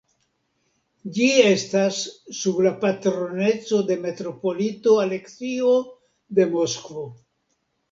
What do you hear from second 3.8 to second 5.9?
de metropolito Aleksio